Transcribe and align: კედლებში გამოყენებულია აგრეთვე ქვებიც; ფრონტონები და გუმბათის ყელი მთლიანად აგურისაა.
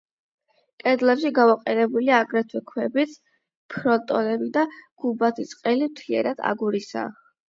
კედლებში 0.83 1.29
გამოყენებულია 1.39 2.15
აგრეთვე 2.23 2.61
ქვებიც; 2.71 3.13
ფრონტონები 3.73 4.47
და 4.55 4.63
გუმბათის 5.05 5.53
ყელი 5.61 5.91
მთლიანად 5.93 6.43
აგურისაა. 6.53 7.13